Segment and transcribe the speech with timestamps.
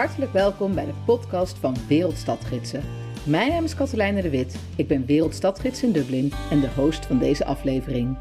[0.00, 2.82] Hartelijk welkom bij de podcast van Wereldstadgidsen.
[3.26, 7.18] Mijn naam is Katelijne de Wit, ik ben Wereldstadgids in Dublin en de host van
[7.18, 8.18] deze aflevering.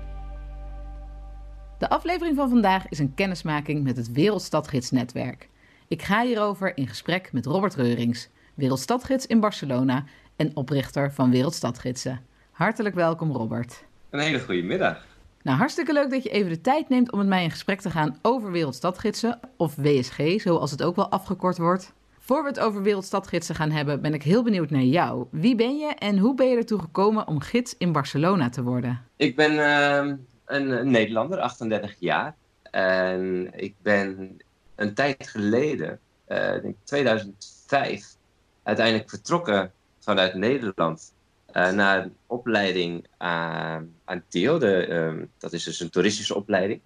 [1.77, 5.49] De aflevering van vandaag is een kennismaking met het Wereldstadgidsnetwerk.
[5.87, 10.03] Ik ga hierover in gesprek met Robert Reurings, Wereldstadgids in Barcelona
[10.35, 12.21] en oprichter van Wereldstadgidsen.
[12.51, 13.83] Hartelijk welkom Robert.
[14.09, 15.08] Een hele goede middag.
[15.41, 17.89] Nou, hartstikke leuk dat je even de tijd neemt om met mij in gesprek te
[17.89, 21.93] gaan over Wereldstadgidsen, of WSG, zoals het ook wel afgekort wordt.
[22.19, 25.25] Voor we het over Wereldstadgidsen gaan hebben, ben ik heel benieuwd naar jou.
[25.31, 29.03] Wie ben je en hoe ben je ertoe gekomen om gids in Barcelona te worden?
[29.15, 32.35] Ik ben uh, een Nederlander, 38 jaar.
[32.71, 34.37] En ik ben
[34.75, 38.15] een tijd geleden, uh, denk 2005,
[38.63, 41.13] uiteindelijk vertrokken vanuit Nederland
[41.53, 44.57] uh, naar een opleiding aan, aan TIO.
[44.57, 46.81] De, uh, dat is dus een toeristische opleiding.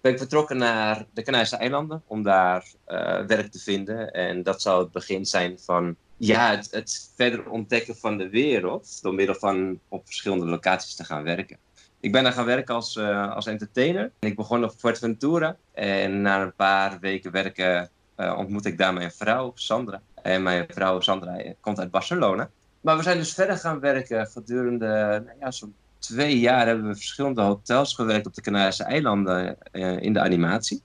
[0.00, 4.12] Ben ik vertrokken naar de Canarische eilanden om daar uh, werk te vinden.
[4.12, 9.02] En dat zou het begin zijn van ja, het, het, verder ontdekken van de wereld.
[9.02, 11.58] Door middel van op verschillende locaties te gaan werken.
[12.00, 14.10] Ik ben daar gaan werken als, als entertainer.
[14.18, 15.56] En ik begon op Fuerteventura.
[15.72, 20.02] En na een paar weken werken ontmoet ik daar mijn vrouw, Sandra.
[20.22, 22.50] En mijn vrouw, Sandra, komt uit Barcelona.
[22.82, 24.26] Maar we zijn dus verder gaan werken.
[24.26, 29.56] Gedurende nou ja, zo'n twee jaar hebben we verschillende hotels gewerkt op de Canarische eilanden
[29.72, 30.82] uh, in de animatie.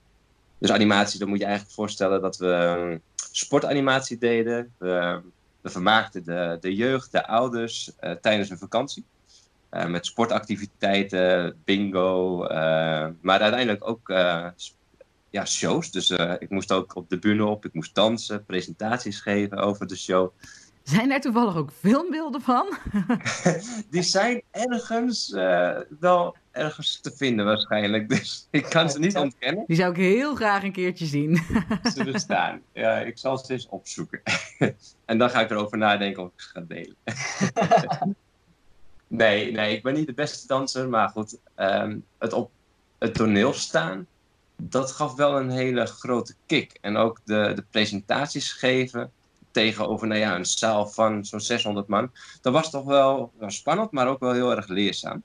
[0.58, 4.74] Dus animatie, dan moet je eigenlijk voorstellen dat we um, sportanimatie deden.
[4.78, 5.22] We,
[5.62, 9.06] we, vermaakten de, de jeugd, de ouders uh, tijdens een vakantie.
[9.72, 12.38] Uh, met sportactiviteiten, bingo,
[13.22, 14.10] maar uiteindelijk ook
[15.30, 15.92] ja, shows.
[15.92, 16.10] Dus
[16.40, 20.32] ik moest ook op de bühne op, ik moest dansen, presentaties geven over de show.
[20.88, 22.78] Zijn er toevallig ook filmbeelden van?
[23.92, 28.10] Die zijn ergens uh, wel ergens te vinden waarschijnlijk.
[28.10, 29.64] Dus ik kan ze niet ontkennen.
[29.68, 31.36] Die zou ik heel graag een keertje zien.
[31.96, 32.62] Ze bestaan.
[32.74, 34.22] Ja, ik zal ze eens opzoeken.
[35.06, 36.96] En dan ga ik erover nadenken of ik ze ga delen.
[39.08, 40.90] Nee, nee, ik ben niet de beste danser.
[40.90, 42.52] Maar goed, um, het op
[42.98, 44.08] het toneel staan,
[44.56, 46.78] dat gaf wel een hele grote kick.
[46.82, 49.12] En ook de, de presentaties geven
[49.58, 52.12] tegenover nou ja, een zaal van zo'n 600 man.
[52.42, 55.24] Dat was toch wel, spannend, maar ook wel heel erg leerzaam.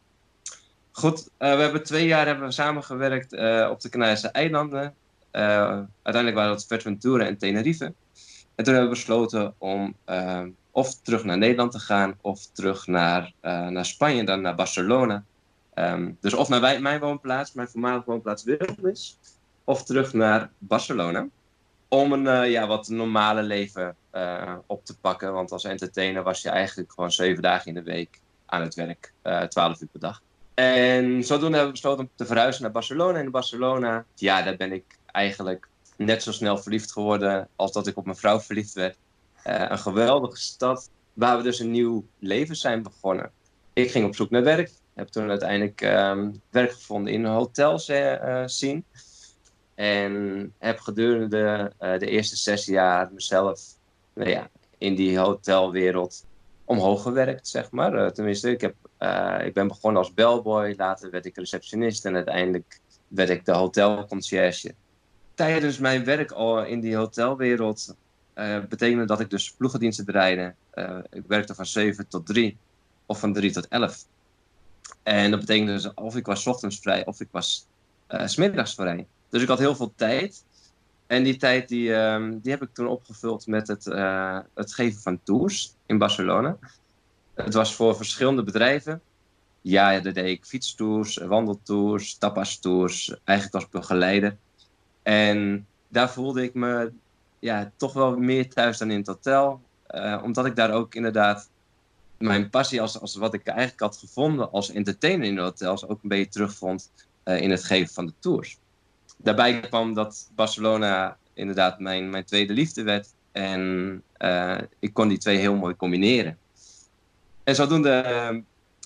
[0.91, 4.95] Goed, uh, we hebben twee jaar hebben we samengewerkt uh, op de Canarische eilanden.
[5.33, 5.43] Uh,
[6.03, 7.85] uiteindelijk waren dat Fuerteventura en Tenerife.
[8.55, 9.97] En toen hebben we besloten om
[10.71, 15.25] of terug naar Nederland te gaan of terug naar, naar Spanje, dan naar Barcelona.
[15.75, 19.19] Um, dus of naar wij, mijn woonplaats, mijn voormalige woonplaats Wilmis,
[19.65, 21.29] of terug naar Barcelona
[21.93, 25.33] om een uh, ja, wat normale leven uh, op te pakken.
[25.33, 29.13] Want als entertainer was je eigenlijk gewoon zeven dagen in de week aan het werk,
[29.23, 30.23] uh, twaalf uur per dag.
[30.55, 33.19] En zodoende hebben we besloten om te verhuizen naar Barcelona.
[33.19, 37.87] En in Barcelona, ja, daar ben ik eigenlijk net zo snel verliefd geworden als dat
[37.87, 38.97] ik op mijn vrouw verliefd werd.
[39.43, 43.31] een geweldige stad waar we dus een nieuw leven zijn begonnen.
[43.73, 44.71] Ik ging op zoek naar werk.
[44.95, 47.79] Heb toen uiteindelijk um, werk gevonden in een hotel
[48.47, 48.85] zien.
[49.75, 53.61] En heb gedurende de, uh, de eerste zes jaar mezelf
[54.15, 56.25] nou ja, in die hotelwereld
[56.65, 57.95] omhoog gewerkt, zeg maar.
[57.95, 62.15] Uh, tenminste, ik, heb, uh, ik ben begonnen als bellboy, later werd ik receptionist en
[62.15, 64.75] uiteindelijk werd ik de hotelconcierge.
[65.35, 67.97] Tijdens mijn werk al in die hotelwereld
[68.69, 70.55] betekende dat ik dus ploegendiensten draaide.
[71.11, 72.57] ik werkte van 7 tot 3
[73.07, 74.05] of van 3 tot 11.
[75.03, 77.67] En dat betekende dus of ik was ochtends vrij of ik was
[78.07, 79.07] smiddags vrij.
[79.33, 80.45] Dus ik had heel veel tijd.
[81.07, 85.01] En die tijd die, um, die heb ik toen opgevuld met het, uh, het geven
[85.01, 86.59] van tours in Barcelona.
[87.35, 89.01] Het was voor verschillende bedrijven.
[89.61, 93.15] Ja, daar deed ik fietstours, wandeltours, tapastours.
[93.25, 94.37] Eigenlijk als begeleider.
[95.03, 96.93] En daar voelde ik me
[97.39, 99.61] ja, toch wel meer thuis dan in het hotel.
[99.91, 101.49] Uh, omdat ik daar ook inderdaad
[102.19, 106.03] mijn passie als, als wat ik eigenlijk had gevonden als entertainer in de hotels ook
[106.03, 106.91] een beetje terugvond
[107.25, 108.59] uh, in het geven van de tours
[109.23, 113.15] daarbij kwam dat Barcelona inderdaad mijn, mijn tweede liefde werd.
[113.33, 116.39] En uh, ik kon die twee heel mooi combineren.
[117.45, 118.41] En zodoende uh,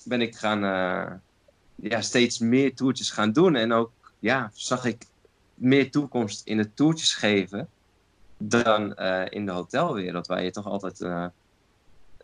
[0.05, 1.11] ben ik gaan, uh,
[1.75, 3.55] ja, steeds meer toertjes gaan doen.
[3.55, 5.05] En ook ja, zag ik
[5.53, 7.69] meer toekomst in het toertjes geven
[8.37, 8.95] dan
[9.29, 10.27] in de hotelwereld.
[10.27, 11.05] Waar je toch altijd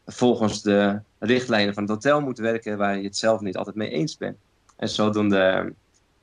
[0.06, 2.78] volgens de richtlijnen van het hotel moet werken.
[2.78, 4.38] Waar je het zelf niet altijd mee eens bent.
[4.76, 5.74] En zodoende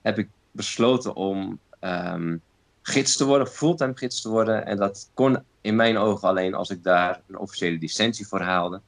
[0.01, 2.43] heb ik besloten om um,
[2.83, 4.67] gids te worden, fulltime gids te worden.
[4.67, 8.81] En dat kon in mijn ogen alleen als ik daar een officiële licentie voor haalde.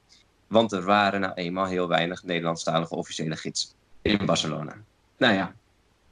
[0.47, 3.69] Want er waren nou eenmaal heel weinig Nederlandstalige officiële gidsen
[4.01, 4.75] in Barcelona.
[5.17, 5.53] Nou ja,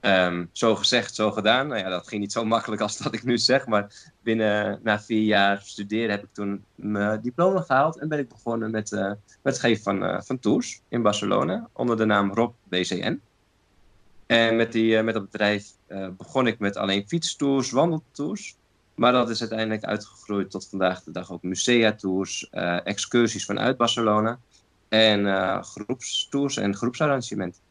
[0.02, 1.68] Um, zo gezegd, zo gedaan.
[1.68, 3.68] Nou ja, dat ging niet zo makkelijk als dat ik nu zeg.
[3.68, 8.00] Maar binnen na vier jaar studeren heb ik toen mijn diploma gehaald.
[8.00, 11.70] En ben ik begonnen met, uh, met het geven van, uh, van tours in Barcelona.
[11.74, 13.22] Onder de naam Rob BCN.
[14.32, 15.66] En met, die, uh, met dat bedrijf
[16.18, 18.56] begon ik met alleen fietstours, wandeltours.
[18.96, 22.50] Maar dat is uiteindelijk uitgegroeid tot vandaag de dag ook musea-tours,
[22.84, 24.40] excursies vanuit Barcelona.
[24.90, 25.26] En
[25.64, 27.62] groepstours en groepsarrangementen.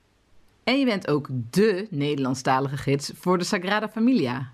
[0.65, 4.51] En je bent ook de Nederlandstalige gids voor de Sagrada Familia.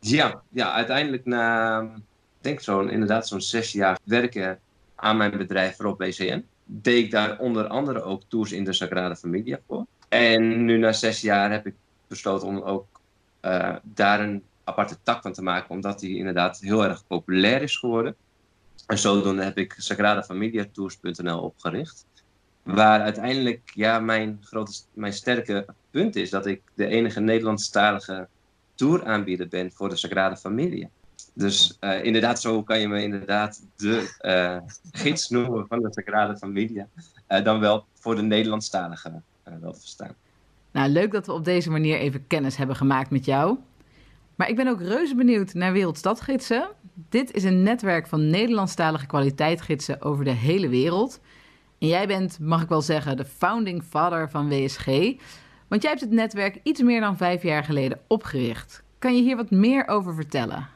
[0.00, 2.02] Ja, ja uiteindelijk na, ik
[2.40, 4.58] denk zo'n, inderdaad zo'n zes jaar werken
[4.94, 9.16] aan mijn bedrijf Rob BCN, deed ik daar onder andere ook tours in de Sagrada
[9.16, 9.86] Familia voor.
[10.08, 11.74] En nu na zes jaar heb ik
[12.08, 12.86] besloten om ook
[13.42, 17.76] uh, daar een aparte tak van te maken, omdat die inderdaad heel erg populair is
[17.76, 18.16] geworden.
[18.86, 22.06] En zodoende heb ik sagradafamiliatours.nl opgericht.
[22.62, 28.28] Waar uiteindelijk ja, mijn, grote, mijn sterke punt is dat ik de enige Nederlandstalige
[28.74, 30.88] touraanbieder ben voor de Sagrada Familie.
[31.32, 36.36] Dus uh, inderdaad, zo kan je me inderdaad de uh, gids noemen van de Sagrada
[36.36, 36.88] Familia.
[37.42, 39.22] Dan wel voor de Nederlandstalige
[39.60, 40.14] wel verstaan.
[40.70, 43.58] Nou, leuk dat we op deze manier even kennis hebben gemaakt met jou.
[44.34, 46.68] Maar ik ben ook reuze benieuwd naar Wereldstadgidsen.
[47.08, 51.20] Dit is een netwerk van Nederlandstalige kwaliteitgidsen over de hele wereld.
[51.78, 54.86] En jij bent, mag ik wel zeggen, de founding father van WSG.
[55.68, 58.82] Want jij hebt het netwerk iets meer dan vijf jaar geleden opgericht.
[58.98, 60.68] Kan je hier wat meer over vertellen?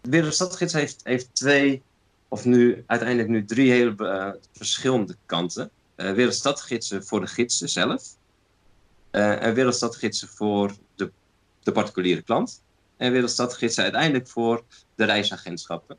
[0.00, 1.82] De Wereldstadgids heeft, heeft twee,
[2.28, 5.70] of nu uiteindelijk nu drie hele uh, verschillende kanten.
[6.00, 8.02] Uh, Wereldstadgidsen voor de gidsen zelf.
[9.12, 11.12] Uh, en Wereldstadgidsen voor de,
[11.62, 12.62] de particuliere klant.
[12.96, 14.64] En Wereldstadgidsen uiteindelijk voor
[14.94, 15.96] de reisagentschappen.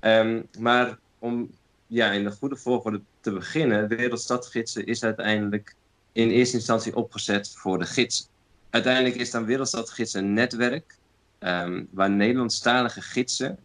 [0.00, 1.50] Um, maar om
[1.86, 5.74] ja, in de goede volgorde te beginnen, Wereldstadgidsen is uiteindelijk
[6.12, 8.28] in eerste instantie opgezet voor de gids.
[8.70, 10.98] Uiteindelijk is dan Wereldstadgidsen een netwerk
[11.38, 13.58] um, waar Nederlandstalige gidsen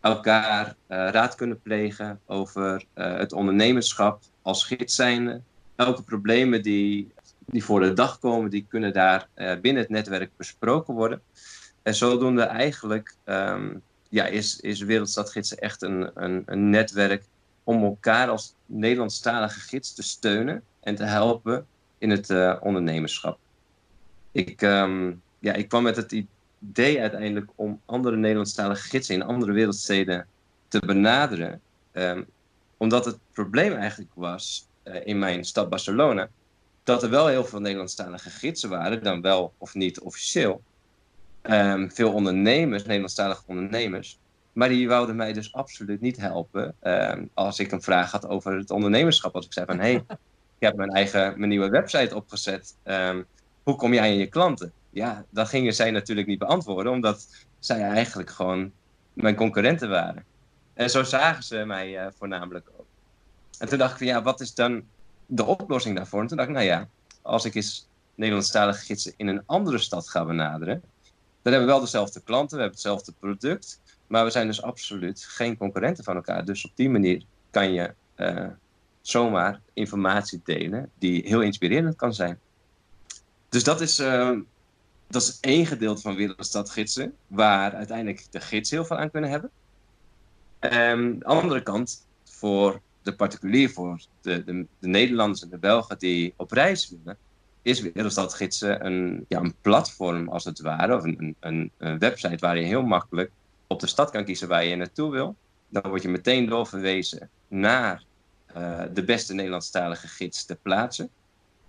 [0.00, 5.40] elkaar uh, raad kunnen plegen over het ondernemerschap als gids zijnde.
[5.76, 7.12] Elke problemen die,
[7.46, 11.20] die voor de dag komen, die kunnen daar uh, binnen het netwerk besproken worden.
[11.82, 17.24] En zodoende eigenlijk um, ja, is, is Wereldstadgidsen echt een, een, een netwerk
[17.64, 21.66] om elkaar als Nederlandstalige gids te steunen en te helpen
[21.98, 23.38] in het uh, ondernemerschap.
[24.32, 26.24] Ik, um, ja, ik kwam met het
[26.58, 30.26] idee uiteindelijk om andere Nederlandstalige gidsen in andere wereldsteden
[30.68, 31.60] te benaderen.
[31.92, 32.26] Um,
[32.78, 36.28] omdat het probleem eigenlijk was uh, in mijn stad Barcelona
[36.88, 40.62] dat er wel heel veel Nederlandstalige gidsen waren, dan wel of niet officieel.
[41.42, 44.18] Um, veel ondernemers, Nederlandstalige ondernemers,
[44.52, 48.56] maar die wouden mij dus absoluut niet helpen uh, als ik een vraag had over
[48.56, 49.34] het ondernemerschap.
[49.34, 50.04] Als ik zei van, hé, hey,
[50.58, 52.76] ik heb mijn eigen mijn nieuwe website opgezet.
[52.84, 53.26] Um,
[53.62, 54.72] hoe kom jij aan je klanten?
[54.90, 58.72] Ja, dat gingen zij natuurlijk niet beantwoorden, omdat zij eigenlijk gewoon
[59.12, 60.24] mijn concurrenten waren.
[60.78, 62.86] En zo zagen ze mij uh, voornamelijk ook.
[63.58, 64.84] En toen dacht ik van, ja, wat is dan
[65.26, 66.20] de oplossing daarvoor?
[66.20, 66.88] En toen dacht ik, nou ja,
[67.22, 70.82] als ik eens Nederlandstalige gidsen in een andere stad ga benaderen,
[71.42, 73.80] dan hebben we wel dezelfde klanten, we hebben hetzelfde product.
[74.06, 76.44] Maar we zijn dus absoluut geen concurrenten van elkaar.
[76.44, 78.46] Dus op die manier kan je uh,
[79.00, 82.38] zomaar informatie delen die heel inspirerend kan zijn.
[83.48, 84.38] Dus dat is, uh,
[85.08, 89.50] dat is één gedeelte van Wereldstadgidsen, waar uiteindelijk de gids heel veel aan kunnen hebben.
[90.60, 95.98] Um, de andere kant, voor de particulier, voor de, de, de Nederlanders en de Belgen
[95.98, 97.18] die op reis willen,
[97.62, 102.58] is Wereldstadgidsen een, ja, een platform als het ware, of een, een, een website waar
[102.58, 103.30] je heel makkelijk
[103.66, 105.36] op de stad kan kiezen waar je naartoe wil,
[105.68, 108.02] dan word je meteen doorverwezen naar
[108.56, 111.08] uh, de beste Nederlandstalige gids ter plaatse.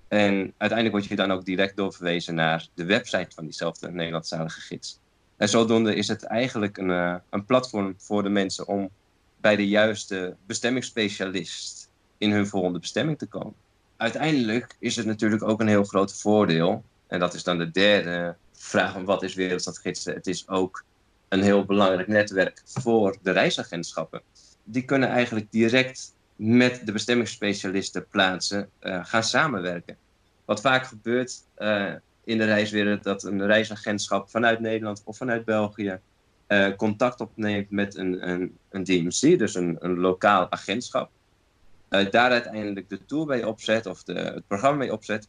[0.08, 5.00] En uiteindelijk word je dan ook direct doorverwezen naar de website van diezelfde Nederlandstalige gids.
[5.40, 8.90] En zodoende is het eigenlijk een, uh, een platform voor de mensen om
[9.42, 13.54] bij de juiste bestemmingsspecialist in hun volgende bestemming te komen.
[13.98, 18.36] Uiteindelijk is het natuurlijk ook een heel groot voordeel, en dat is dan de derde
[18.52, 20.14] vraag van wat is wereldstadgidsen.
[20.14, 20.84] Het is ook
[21.28, 24.22] een heel belangrijk netwerk voor de reisagentschappen.
[24.64, 29.98] Die kunnen eigenlijk direct met de bestemmingsspecialisten plaatsen uh, gaan samenwerken.
[30.46, 31.94] Wat vaak gebeurt uh,
[32.30, 36.00] in de reiswereld, dat een reisagentschap vanuit Nederland of vanuit België
[36.48, 41.10] uh, contact opneemt met een, een, een DMC, dus een, een lokaal agentschap.
[41.90, 45.28] daar uiteindelijk de tour bij opzet of de, het programma mee opzet.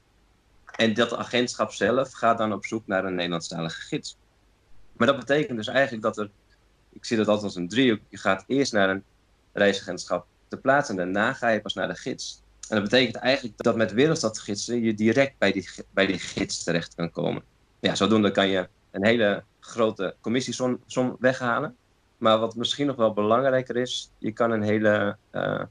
[0.77, 4.17] En dat agentschap zelf gaat dan op zoek naar een Nederlandstalige gids.
[4.93, 6.31] Maar dat betekent dus eigenlijk dat er,
[6.93, 9.05] ik zie dat altijd als een driehoek, je gaat eerst naar een
[9.53, 12.43] reisagentschap te plaatsen en daarna ga je pas naar de gids.
[12.71, 16.95] En dat betekent eigenlijk dat met wereldstadgidsen je direct bij die, bij die gids terecht
[16.95, 17.43] kan komen.
[17.81, 21.77] Ja, zodoende kan je een hele grote commissiesom weghalen.
[22.17, 25.63] Maar wat misschien nog wel belangrijker is, je kan een hele uh,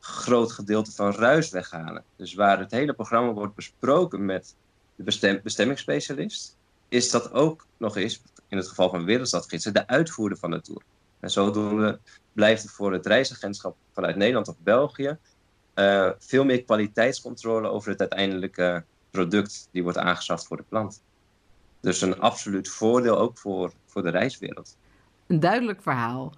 [0.00, 2.04] groot gedeelte van ruis weghalen.
[2.16, 4.54] Dus waar het hele programma wordt besproken met
[4.96, 6.56] de bestem bestemmingsspecialist,
[6.88, 10.82] is dat ook nog eens, in het geval van Wereldstadgidsen, de uitvoerder van de tour.
[11.20, 11.98] En zodoende
[12.32, 15.18] blijft er voor het reisagentschap vanuit Nederland of België
[15.74, 21.02] uh, veel meer kwaliteitscontrole over het uiteindelijke product die wordt aangeschaft voor de klant.
[21.80, 24.76] Dus een absoluut voordeel ook voor, voor de reiswereld.
[25.26, 26.32] Een duidelijk verhaal.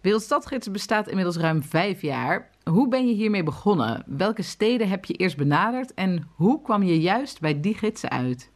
[0.00, 2.50] Wereldstadgidsen bestaat inmiddels ruim vijf jaar.
[2.64, 4.04] Hoe ben je hiermee begonnen?
[4.06, 8.50] Welke steden heb je eerst benaderd en hoe kwam je juist bij die gidsen uit?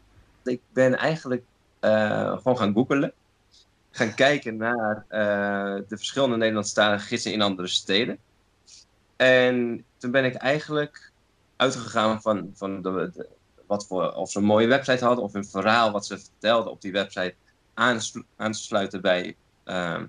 [0.45, 1.43] Ik ben eigenlijk
[1.81, 3.13] uh, gewoon gaan googelen.
[3.91, 8.19] Gaan kijken naar uh, de verschillende Nederlandstalige gidsen in andere steden.
[9.17, 11.13] En toen ben ik eigenlijk
[11.57, 13.27] uitgegaan van, van de,
[13.67, 16.81] wat voor, of ze een mooie website hadden of een verhaal wat ze vertelden op
[16.81, 17.35] die website
[17.75, 17.99] aan
[18.53, 20.03] te sluiten bij, uh,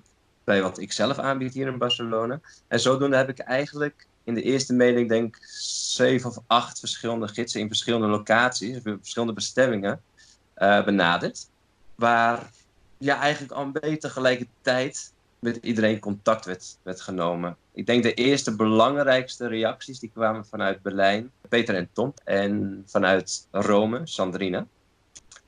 [0.44, 2.40] bij wat ik zelf aanbied hier in Barcelona.
[2.68, 7.60] En zodoende heb ik eigenlijk in de eerste mailing denk zeven of acht verschillende gidsen
[7.60, 10.00] in verschillende locaties, verschillende bestemmingen
[10.56, 11.48] uh, benaderd.
[11.94, 12.50] Waar
[12.98, 17.56] ja, eigenlijk al een beetje tegelijkertijd met iedereen contact werd, werd genomen.
[17.72, 23.46] Ik denk de eerste belangrijkste reacties die kwamen vanuit Berlijn, Peter en Tom, en vanuit
[23.50, 24.66] Rome, Sandrine.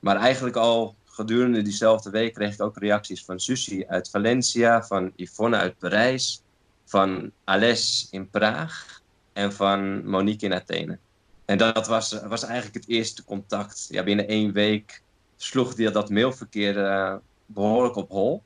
[0.00, 5.12] Maar eigenlijk al gedurende diezelfde week kreeg ik ook reacties van Susie uit Valencia, van
[5.16, 6.42] Yvonne uit Parijs,
[6.84, 9.00] van Alès in Praag
[9.32, 10.98] en van Monique in Athene.
[11.44, 13.86] En dat was, was eigenlijk het eerste contact.
[13.90, 15.02] Ja, binnen één week
[15.36, 17.14] sloeg die, dat mailverkeer uh,
[17.46, 18.42] behoorlijk op hol.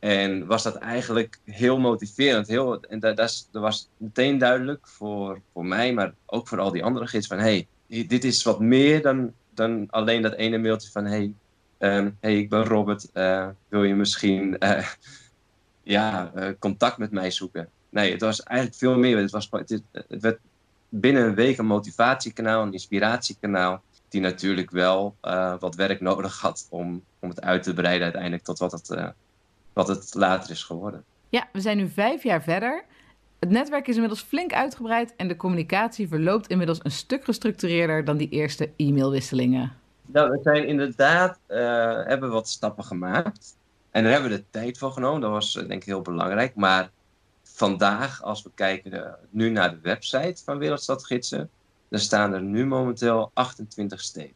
[0.00, 2.46] En was dat eigenlijk heel motiverend.
[2.46, 6.84] Heel, en dat, dat, was meteen duidelijk voor, voor mij, maar ook voor al die
[6.84, 11.04] andere gids van hey, dit is wat meer dan, dan alleen dat ene mailtje van
[11.04, 11.32] hey,
[11.78, 14.86] um, hey ik ben Robert, uh, wil je misschien uh,
[15.82, 17.68] ja, uh, contact met mij zoeken?
[17.88, 19.18] Nee, het was eigenlijk veel meer.
[19.18, 20.38] Het, was, het, werd
[20.88, 25.16] binnen een week een motivatiekanaal, een inspiratiekanaal, die natuurlijk wel
[25.58, 29.14] wat werk nodig had om, om het uit te breiden uiteindelijk tot wat het
[29.72, 31.04] wat het later is geworden.
[31.28, 32.84] Ja, we zijn nu vijf jaar verder.
[33.38, 38.16] Het netwerk is inmiddels flink uitgebreid en de communicatie verloopt inmiddels een stuk gestructureerder dan
[38.16, 39.72] die eerste e-mailwisselingen.
[40.06, 41.56] Nou, we zijn inderdaad, uh,
[42.06, 43.56] hebben wat stappen gemaakt.
[43.90, 45.20] En daar hebben we de tijd voor genomen.
[45.20, 46.54] Dat was eh, denk ik heel belangrijk.
[46.54, 46.90] Maar
[47.42, 51.50] vandaag, als we kijken uh, nu naar de website van Wereldstadgidsen,
[51.88, 54.34] dan staan er nu momenteel 28 steden.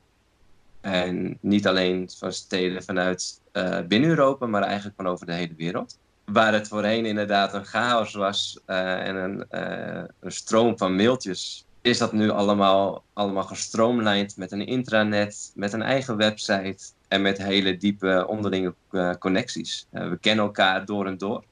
[0.85, 5.55] En niet alleen van steden vanuit uh, binnen Europa, maar eigenlijk van over de hele
[5.57, 5.99] wereld.
[6.25, 11.67] Waar het voorheen inderdaad een chaos was uh, en een, uh, een, stroom van mailtjes,
[11.81, 17.39] is dat nu allemaal, allemaal gestroomlijnd met een intranet, met een eigen website en met
[17.39, 18.75] hele diepe onderlinge
[19.19, 19.87] connecties.
[19.91, 21.45] we kennen elkaar door en door.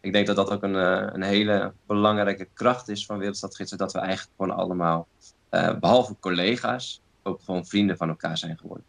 [0.00, 0.74] Ik denk dat dat ook een,
[1.14, 5.06] een hele belangrijke kracht is van Wereldstadgidsen, dat we eigenlijk gewoon allemaal,
[5.80, 8.84] behalve collega's, ook gewoon vrienden van elkaar zijn geworden.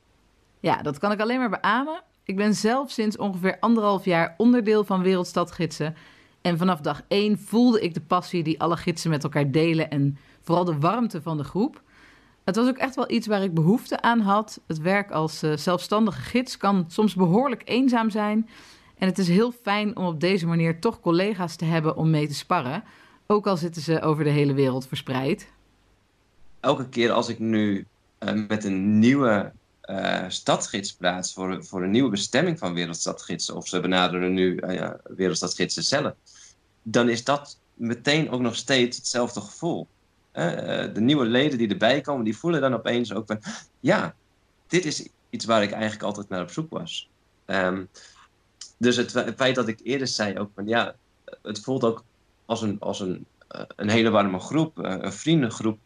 [0.60, 2.02] Ja, dat kan ik alleen maar beamen.
[2.24, 5.96] Ik ben zelf sinds ongeveer anderhalf jaar onderdeel van Wereldstadgidsen.
[6.42, 10.18] En vanaf dag één voelde ik de passie die alle gidsen met elkaar delen en
[10.42, 11.82] vooral de warmte van de groep.
[12.44, 14.62] Het was ook echt wel iets waar ik behoefte aan had.
[14.68, 18.50] Het werk als uh, zelfstandige gids kan soms behoorlijk eenzaam zijn.
[18.98, 22.28] En het is heel fijn om op deze manier toch collega's te hebben om mee
[22.28, 22.84] te sparren.
[23.28, 25.52] Ook al zitten ze over de hele wereld verspreid.
[26.60, 27.86] Elke keer als ik nu
[28.48, 29.52] met een nieuwe
[29.86, 30.98] uh, stadsgids
[31.34, 36.14] voor, voor een nieuwe bestemming van wereldstadgidsen, of ze benaderen nu uh, wereldstadgidsen zelf,
[36.84, 39.88] dan is dat meteen ook nog steeds hetzelfde gevoel.
[40.94, 43.40] De nieuwe leden die erbij komen, die voelen dan opeens ook van,
[43.80, 44.16] ja,
[44.68, 47.10] dit is iets waar ik eigenlijk altijd naar op zoek was.
[47.46, 47.90] Um,
[48.78, 50.96] dus het, het, feit dat ik eerder zei ook van, ja,
[51.42, 52.04] het voelt ook
[52.46, 53.26] als een, als een,
[53.76, 55.80] een hele warme groep, een vriendengroep,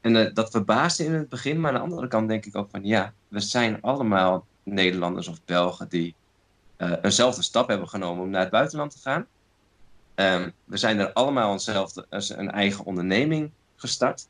[0.00, 2.70] en uh, dat verbaasde in het begin, maar aan de andere kant denk ik ook
[2.70, 6.14] van ja, we zijn allemaal Nederlanders of Belgen die
[6.78, 9.26] uh, eenzelfde stap hebben genomen om naar het buitenland te gaan.
[10.14, 14.28] Um, we zijn er allemaal eenzelfde, een eigen onderneming gestart.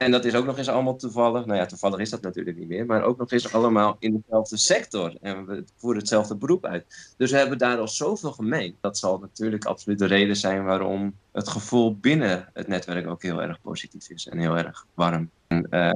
[0.00, 1.46] En dat is ook nog eens allemaal toevallig.
[1.46, 2.86] Nou ja, toevallig is dat natuurlijk niet meer.
[2.86, 5.16] Maar ook nog eens allemaal in dezelfde sector.
[5.20, 7.14] En we voeren hetzelfde beroep uit.
[7.16, 8.76] Dus we hebben daar al zoveel gemeen.
[8.80, 13.42] Dat zal natuurlijk absoluut de reden zijn waarom het gevoel binnen het netwerk ook heel
[13.42, 14.28] erg positief is.
[14.28, 15.30] En heel erg warm.
[15.46, 15.90] En uh,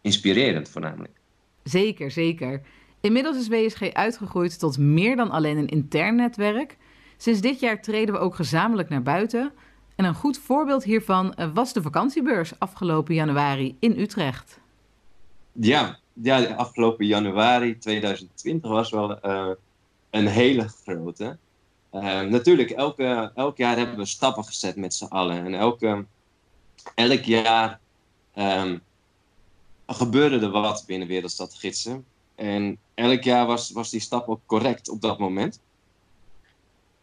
[0.00, 1.12] inspirerend voornamelijk.
[1.62, 2.60] Zeker, zeker.
[3.00, 6.76] Inmiddels is WSG uitgegroeid tot meer dan alleen een intern netwerk.
[7.16, 9.52] Sinds dit jaar treden we ook gezamenlijk naar buiten.
[9.96, 14.58] En een goed voorbeeld hiervan eh, was de vakantiebeurs afgelopen januari in Utrecht.
[15.52, 19.18] Ja, ja, afgelopen januari 2020 was wel
[20.10, 21.38] een hele grote.
[22.28, 25.44] natuurlijk, elke, elk jaar hebben we stappen gezet met z'n allen.
[25.44, 26.06] En elke,
[26.94, 27.80] elk jaar
[28.34, 28.80] um,
[29.86, 32.04] gebeurde er wat binnen Wereldstad Gidsen.
[32.34, 35.60] En elk jaar was, was die stap ook correct op dat moment.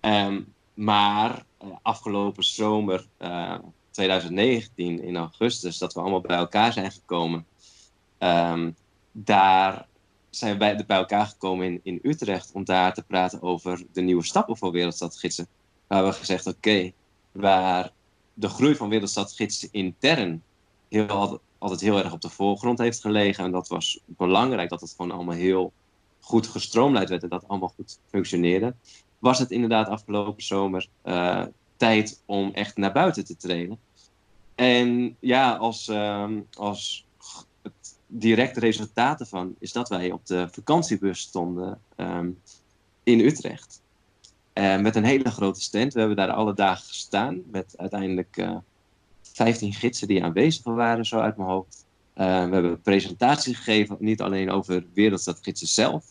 [0.01, 3.59] Um, maar uh, afgelopen zomer uh, eh,
[3.91, 7.45] 2019 in augustus, dat we allemaal bij elkaar zijn gekomen.
[8.19, 8.75] Um,
[9.11, 9.87] daar
[10.29, 14.01] zijn we bij, bij elkaar gekomen in, in Utrecht om daar te praten over de
[14.01, 15.47] nieuwe stappen voor Wereldstadgidsen.
[15.87, 16.91] Waar we gezegd, oké,
[17.31, 17.91] waar
[18.33, 20.43] de groei van Wereldstadgidsen intern
[20.89, 23.43] heel, altijd heel erg op de voorgrond heeft gelegen.
[23.43, 25.73] En dat was belangrijk dat het gewoon allemaal heel
[26.19, 28.75] goed gestroomlijnd werd en dat allemaal goed functioneerde.
[29.21, 31.43] Was het inderdaad afgelopen zomer uh,
[31.81, 33.79] tijd om echt naar buiten te treden.
[34.55, 37.05] En ja, als, uh, als
[37.61, 42.39] het directe resultaat ervan is dat wij op de vakantiebus stonden um,
[43.03, 43.81] in Utrecht.
[44.53, 45.93] Uh, met een hele grote stand.
[45.93, 48.57] We hebben daar alle dagen gestaan met uiteindelijk uh,
[49.21, 51.85] 15 gidsen die aanwezig waren, zo uit mijn hoofd.
[52.13, 56.05] We hebben een presentatie gegeven, niet alleen over Wereldstadgidsen zelf,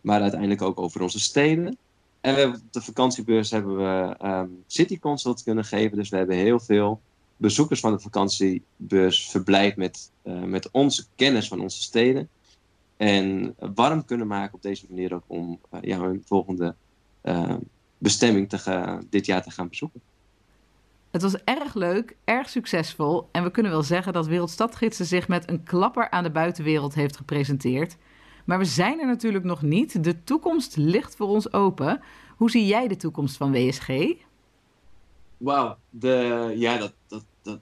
[0.00, 1.78] maar uiteindelijk ook over onze steden.
[2.22, 5.96] En we op de vakantiebeurs hebben we um, City Consult kunnen geven.
[5.96, 7.00] Dus we hebben heel veel
[7.36, 12.28] bezoekers van de vakantiebeurs verblijd met, uh, met onze kennis van onze steden.
[12.96, 16.74] En warm kunnen maken op deze manier ook om uh, ja, hun volgende
[17.22, 17.54] uh,
[17.98, 20.00] bestemming te dit jaar te gaan bezoeken.
[21.10, 25.48] Het was erg leuk, erg succesvol en we kunnen wel zeggen dat Wereldstadgidsen zich met
[25.48, 27.96] een klapper aan de buitenwereld heeft gepresenteerd.
[28.44, 30.04] Maar we zijn er natuurlijk nog niet.
[30.04, 32.00] De toekomst ligt voor ons open.
[32.36, 33.88] Hoe zie jij de toekomst van WSG?
[35.36, 35.76] Wauw,
[36.54, 37.60] ja, dat, dat, dat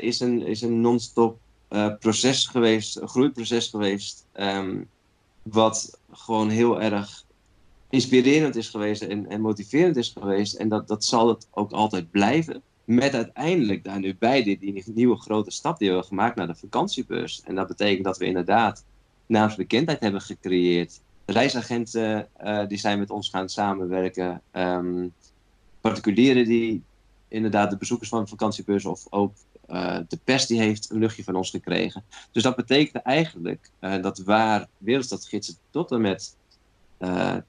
[0.00, 1.38] is een, is een non-stop
[1.70, 4.26] uh, proces geweest, een groeiproces geweest.
[4.34, 4.88] Um,
[5.42, 7.24] wat gewoon heel erg
[7.90, 10.54] inspirerend is geweest en, en motiverend is geweest.
[10.54, 12.62] En dat, dat zal het ook altijd blijven.
[12.88, 16.54] Met uiteindelijk daar nu bij die, nieuwe grote stap die we hebben gemaakt naar de
[16.54, 17.42] vakantiebus.
[17.44, 18.84] En dat betekent dat we inderdaad
[19.26, 21.00] naamsbekendheid hebben gecreëerd.
[21.26, 24.42] Reisagenten uh, die zijn met ons gaan samenwerken.
[24.52, 25.12] Um,
[25.80, 26.82] particulieren die
[27.28, 29.34] inderdaad de bezoekers van de vakantiebus of ook
[29.70, 32.04] uh, de pers die heeft een luchtje van ons gekregen.
[32.32, 36.36] Dus dat betekent eigenlijk uh, dat waar Wereldstadgidsen tot en met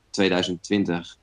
[0.09, 1.17] 2020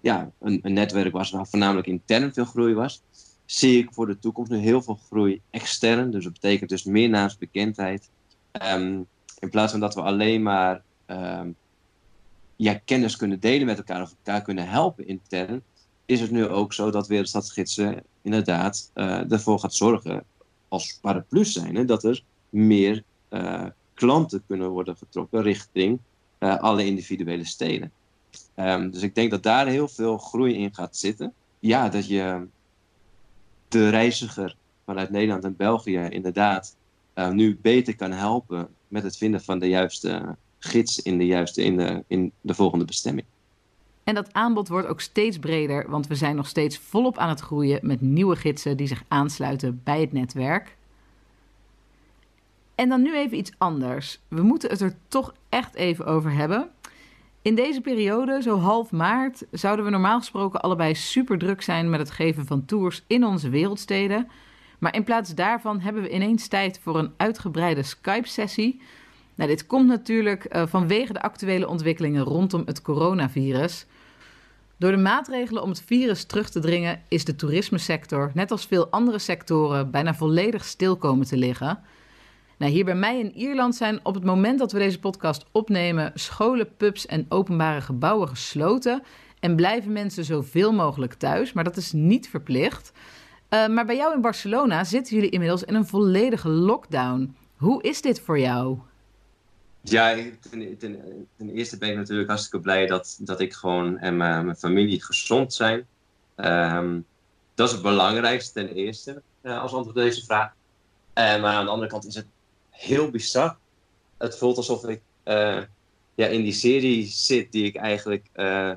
[0.00, 3.02] ja, een, een, netwerk was waar voornamelijk intern veel groei was,
[3.46, 6.10] zie ik voor de toekomst nu heel veel groei extern.
[6.10, 8.10] Dus dat betekent dus meer naamsbekendheid.
[8.74, 9.06] Um,
[9.38, 11.56] in plaats van dat we alleen maar um,
[12.56, 15.62] ja, kennis kunnen delen met elkaar of elkaar kunnen helpen intern,
[16.06, 20.24] is het nu ook zo dat Wereldstadsgidsen inderdaad uh, ervoor gaat zorgen,
[20.68, 25.98] als paraplu zijn, hè, dat er meer uh, klanten kunnen worden getrokken richting
[26.38, 27.92] uh, alle individuele steden.
[28.56, 31.32] Um, dus ik denk dat daar heel veel groei in gaat zitten.
[31.58, 32.46] Ja, dat je
[33.68, 36.76] de reiziger vanuit Nederland en België inderdaad
[37.14, 41.62] uh, nu beter kan helpen met het vinden van de juiste gids in de, juiste,
[41.62, 43.26] in de, in de volgende bestemming.
[44.04, 47.40] En dat aanbod wordt ook steeds breder, want we zijn nog steeds volop aan het
[47.40, 50.76] groeien met nieuwe gidsen die zich aansluiten bij het netwerk.
[52.74, 54.20] En dan nu even iets anders.
[54.28, 56.70] We moeten het er toch echt even over hebben.
[57.46, 62.00] In deze periode, zo half maart, zouden we normaal gesproken allebei super druk zijn met
[62.00, 64.28] het geven van tours in onze wereldsteden.
[64.78, 68.80] Maar in plaats daarvan hebben we ineens tijd voor een uitgebreide Skype-sessie.
[69.34, 73.86] Nou, dit komt natuurlijk uh, vanwege de actuele ontwikkelingen rondom het coronavirus.
[74.76, 78.88] Door de maatregelen om het virus terug te dringen is de toerismesector, net als veel
[78.88, 81.78] andere sectoren, bijna volledig stil komen te liggen.
[82.56, 86.12] Nou, hier bij mij in Ierland zijn op het moment dat we deze podcast opnemen
[86.14, 89.02] scholen, pubs en openbare gebouwen gesloten
[89.40, 92.92] en blijven mensen zoveel mogelijk thuis, maar dat is niet verplicht.
[93.50, 97.36] Uh, maar bij jou in Barcelona zitten jullie inmiddels in een volledige lockdown.
[97.56, 98.78] Hoe is dit voor jou?
[99.80, 100.14] Ja,
[100.50, 100.98] ten, ten,
[101.36, 105.04] ten, eerste ben ik natuurlijk hartstikke blij dat, dat ik gewoon en mijn, mijn familie
[105.04, 105.86] gezond zijn.
[106.36, 107.04] Um,
[107.54, 110.52] dat is het belangrijkste ten eerste uh, als antwoord op deze vraag.
[111.14, 112.26] Maar aan de andere kant is het
[112.76, 113.56] heel bizar.
[114.16, 115.62] Het voelt alsof ik uh,
[116.14, 118.72] ja, in die serie zit die ik eigenlijk uh,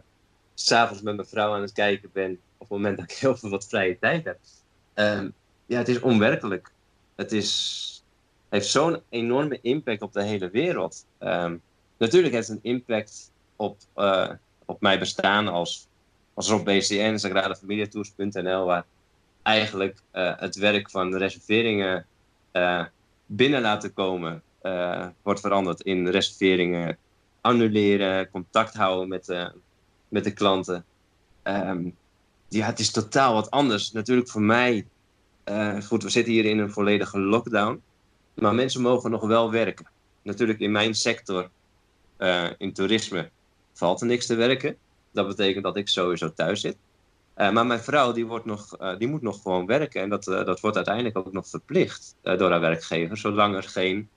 [0.54, 2.32] s'avonds met mijn vrouw aan het kijken ben.
[2.32, 4.40] Op het moment dat ik heel veel wat vrije tijd heb.
[4.96, 5.34] Um,
[5.66, 6.72] ja, het is onwerkelijk.
[7.16, 8.04] Het is,
[8.50, 11.06] heeft zo'n enorme impact op de hele wereld.
[11.20, 11.62] Um,
[11.98, 14.30] natuurlijk heeft het een impact op, uh,
[14.66, 15.88] op mijn bestaan als,
[16.34, 18.86] als Rob BCN, sagradefamiliatours.nl, waar
[19.44, 22.06] eigenlijk het werk van reserveringen
[23.32, 24.42] binnen laten komen
[25.22, 26.98] wordt veranderd in reserveringen
[27.42, 29.52] annuleren, contact houden met,
[30.08, 30.86] met de klanten.
[31.44, 31.96] Um,
[32.48, 33.92] ja, het is totaal wat anders.
[33.92, 34.88] Natuurlijk voor mij,
[35.88, 37.82] goed, we zitten hier in een volledige lockdown.
[38.34, 39.88] Maar mensen mogen nog wel werken.
[40.22, 41.50] Natuurlijk in mijn sector,
[42.58, 43.30] in toerisme,
[43.74, 44.78] valt er niks te werken.
[45.12, 46.78] Dat betekent dat ik sowieso thuis zit.
[47.40, 50.02] Uh, maar mijn vrouw die, wordt nog, uh, die moet nog gewoon werken.
[50.02, 54.10] En dat, uh, dat wordt uiteindelijk ook nog verplicht door haar werkgever, zolang er geen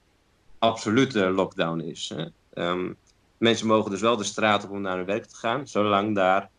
[0.59, 2.15] absolute lockdown is.
[2.55, 2.97] Um,
[3.39, 6.51] mensen mogen dus wel de straat op om naar hun werk te gaan, zolang daar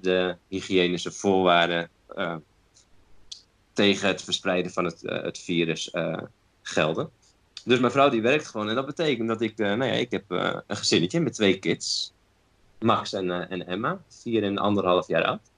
[0.00, 1.88] de hygiënische voorwaarden
[3.72, 5.94] tegen het verspreiden van het, het virus
[6.62, 7.10] gelden.
[7.64, 10.24] Dus mijn vrouw die werkt gewoon en dat betekent dat ik, nou ja, ik heb
[10.28, 12.12] een gezinnetje met twee kids.
[12.78, 15.49] Max en, en Emma, vier en anderhalf jaar oud.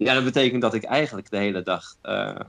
[0.00, 2.40] Ja, dat betekent dat ik eigenlijk de hele dag uh,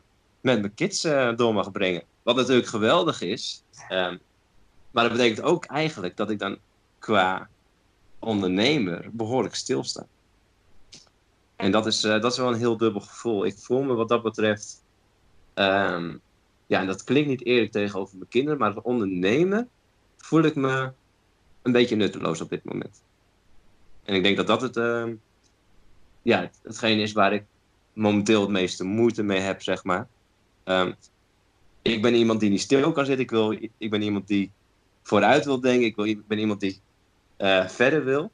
[0.41, 2.03] met mijn kids uh, door mag brengen.
[2.23, 3.63] Wat natuurlijk geweldig is.
[3.89, 4.19] Um,
[4.91, 6.57] maar dat betekent ook eigenlijk dat ik dan
[6.99, 7.49] qua
[8.19, 10.05] ondernemer behoorlijk stilsta.
[11.55, 13.45] En dat is, dat is wel een heel dubbel gevoel.
[13.45, 14.83] Ik voel me wat dat betreft.
[15.55, 16.21] Um,
[16.65, 19.67] ja, en dat klinkt niet eerlijk tegenover mijn kinderen, maar als ondernemer
[20.17, 20.91] voel ik me
[21.61, 23.03] een beetje nutteloos op dit moment.
[24.03, 25.07] En ik denk dat dat het, uh,
[26.21, 27.43] ja, hetgeen is waar ik
[27.93, 30.07] momenteel het meeste moeite mee heb, zeg maar.
[30.65, 30.95] Um,
[31.81, 33.23] ik ben iemand die niet stil kan zitten.
[33.23, 34.51] Ik, wil, ik ben iemand die
[35.03, 35.85] vooruit wil denken.
[35.85, 36.79] Ik, wil, ik ben iemand die
[37.37, 38.31] uh, verder wil.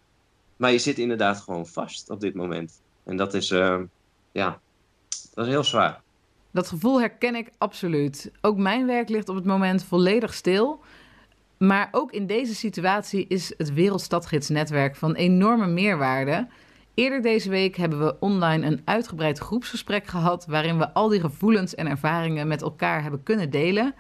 [0.55, 2.81] Maar je zit inderdaad gewoon vast op dit moment.
[3.03, 3.79] En dat is, uh,
[4.31, 4.59] ja,
[5.33, 6.01] dat is heel zwaar.
[6.51, 8.31] Dat gevoel herken ik absoluut.
[8.41, 10.79] Ook mijn werk ligt op het moment volledig stil.
[11.57, 16.47] Maar ook in deze situatie is het Wereldstadgidsnetwerk van enorme meerwaarde.
[16.97, 21.75] Eerder deze week hebben we online een uitgebreid groepsgesprek gehad waarin we al die gevoelens
[21.75, 23.95] en ervaringen met elkaar hebben kunnen delen.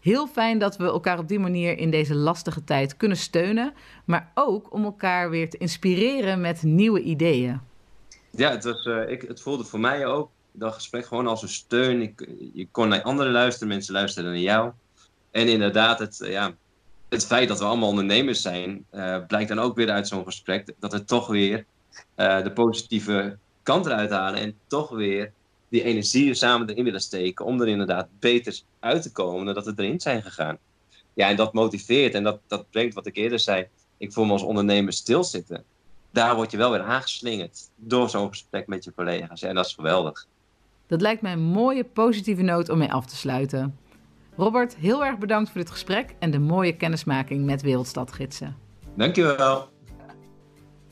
[0.00, 3.72] Heel fijn dat we elkaar op die manier in deze lastige tijd kunnen steunen,
[4.04, 7.60] maar ook om elkaar weer te inspireren met nieuwe ideeën.
[8.30, 11.48] Ja, het, was, uh, ik, het voelde voor mij ook dat gesprek gewoon als een
[11.48, 12.14] steun.
[12.52, 14.70] Je kon naar anderen luisteren, mensen luisterden naar jou.
[15.30, 16.54] En inderdaad, het, ja,
[17.08, 20.72] het feit dat we allemaal ondernemers zijn, uh, blijkt dan ook weer uit zo'n gesprek
[20.78, 21.64] dat we toch weer
[22.16, 25.32] uh, de positieve kant eruit halen en toch weer
[25.68, 29.64] die energie samen erin willen steken om er inderdaad beter uit te komen dan dat
[29.64, 30.58] we erin zijn gegaan.
[31.14, 33.66] Ja, en dat motiveert en dat, dat brengt wat ik eerder zei.
[33.96, 35.64] Ik voel me als ondernemer stilzitten.
[36.10, 39.40] Daar word je wel weer aangeslingerd door zo'n gesprek met je collega's.
[39.40, 40.26] Ja, en dat is geweldig.
[40.86, 43.78] Dat lijkt mij een mooie positieve noot om mee af te sluiten.
[44.36, 48.56] Robert, heel erg bedankt voor dit gesprek en de mooie kennismaking met Wereldstadgidsen.
[48.94, 49.68] Dankjewel.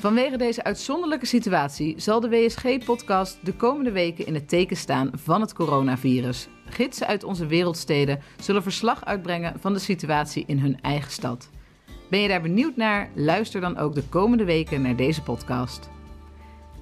[0.04, 5.40] Vanwege deze uitzonderlijke situatie zal de WSG-podcast de komende weken in het teken staan van
[5.40, 6.48] het coronavirus.
[6.66, 11.50] Gidsen uit onze wereldsteden zullen verslag uitbrengen van de situatie in hun eigen stad.
[12.10, 13.10] Ben je daar benieuwd naar?
[13.14, 15.90] Luister dan ook de komende weken naar deze podcast.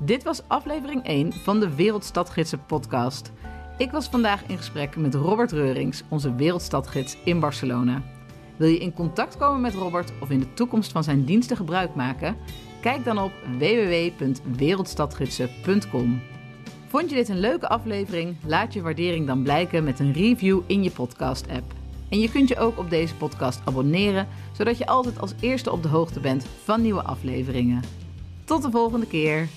[0.01, 3.33] Dit was aflevering 1 van de Wereldstadgidsen podcast.
[3.79, 8.03] Ik was vandaag in gesprek met Robert Reurings, onze wereldstadgids in Barcelona.
[8.57, 11.95] Wil je in contact komen met Robert of in de toekomst van zijn diensten gebruik
[11.95, 12.37] maken?
[12.83, 16.23] Kijk dan op www.wereldstadgidsen.com.
[16.87, 18.37] Vond je dit een leuke aflevering?
[18.47, 21.73] Laat je waardering dan blijken met een review in je podcast-app.
[22.09, 25.83] En je kunt je ook op deze podcast abonneren, zodat je altijd als eerste op
[25.83, 27.83] de hoogte bent van nieuwe afleveringen.
[28.45, 29.49] Tot de volgende keer!